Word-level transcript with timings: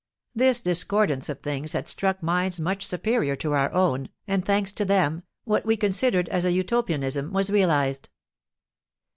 '"This 0.35 0.63
discordance 0.63 1.29
of 1.29 1.41
things 1.41 1.73
had 1.73 1.87
struck 1.87 2.23
minds 2.23 2.59
much 2.59 2.83
superior 2.87 3.35
to 3.35 3.51
our 3.53 3.71
own, 3.71 4.09
and, 4.27 4.43
thanks 4.43 4.71
to 4.71 4.83
them, 4.83 5.21
what 5.43 5.63
we 5.63 5.77
considered 5.77 6.27
as 6.29 6.43
an 6.43 6.53
utopianism 6.55 7.31
was 7.31 7.51
realised. 7.51 8.09